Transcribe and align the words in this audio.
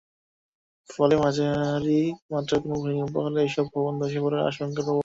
ফলে 0.89 1.15
মাঝারি 1.17 1.99
মাত্রার 2.31 2.59
কোনো 2.63 2.75
ভূমিকম্প 2.75 3.15
হলে 3.25 3.39
এসব 3.43 3.65
ভবন 3.73 3.93
ধসে 4.01 4.19
পড়ার 4.23 4.47
আশঙ্কা 4.49 4.81
প্রবল। 4.85 4.99